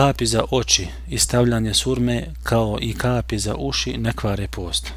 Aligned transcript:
kapi 0.00 0.26
za 0.26 0.44
oči 0.50 0.86
i 1.08 1.18
stavljanje 1.18 1.74
surme 1.74 2.26
kao 2.42 2.78
i 2.80 2.94
kapi 2.94 3.38
za 3.38 3.54
uši 3.58 3.96
ne 3.98 4.12
kvare 4.12 4.48
post. 4.48 4.86